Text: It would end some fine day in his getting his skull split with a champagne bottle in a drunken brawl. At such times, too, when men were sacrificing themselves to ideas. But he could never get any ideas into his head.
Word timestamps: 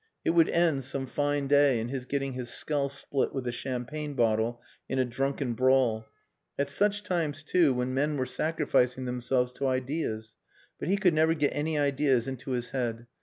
It 0.25 0.31
would 0.31 0.49
end 0.49 0.83
some 0.83 1.05
fine 1.05 1.45
day 1.45 1.79
in 1.79 1.89
his 1.89 2.07
getting 2.07 2.33
his 2.33 2.49
skull 2.49 2.89
split 2.89 3.35
with 3.35 3.45
a 3.45 3.51
champagne 3.51 4.15
bottle 4.15 4.59
in 4.89 4.97
a 4.97 5.05
drunken 5.05 5.53
brawl. 5.53 6.07
At 6.57 6.71
such 6.71 7.03
times, 7.03 7.43
too, 7.43 7.71
when 7.71 7.93
men 7.93 8.17
were 8.17 8.25
sacrificing 8.25 9.05
themselves 9.05 9.51
to 9.51 9.67
ideas. 9.67 10.35
But 10.79 10.87
he 10.87 10.97
could 10.97 11.13
never 11.13 11.35
get 11.35 11.53
any 11.53 11.77
ideas 11.77 12.27
into 12.27 12.49
his 12.53 12.71
head. 12.71 13.05